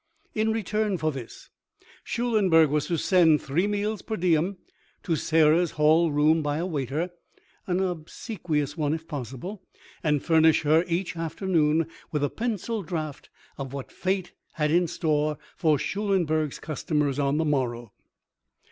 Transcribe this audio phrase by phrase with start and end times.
[0.33, 1.51] In return for this
[2.03, 4.57] Schulenberg was to send three meals per diem
[5.03, 11.85] to Sarah's hall room by a waiter—an obsequious one if possible—and furnish her each afternoon
[12.11, 13.29] with a pencil draft
[13.59, 17.93] of what Fate had in store for Schulenberg's customers on the morrow.